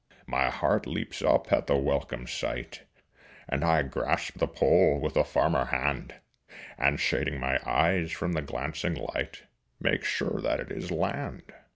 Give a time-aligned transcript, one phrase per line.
[0.25, 2.81] My heart leaps up at the welcome sight,
[3.47, 6.15] And I grasp the pole with a firmer hand,
[6.75, 9.43] And shading my eyes from the glancing light
[9.79, 11.53] Make sure that it is land.